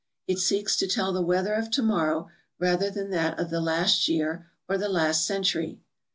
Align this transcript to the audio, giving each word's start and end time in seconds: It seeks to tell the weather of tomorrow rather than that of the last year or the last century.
It 0.25 0.39
seeks 0.39 0.75
to 0.77 0.87
tell 0.87 1.13
the 1.13 1.21
weather 1.21 1.53
of 1.53 1.69
tomorrow 1.69 2.31
rather 2.57 2.89
than 2.89 3.11
that 3.11 3.37
of 3.37 3.51
the 3.51 3.61
last 3.61 4.07
year 4.07 4.47
or 4.67 4.75
the 4.75 4.89
last 4.89 5.27
century. 5.27 5.79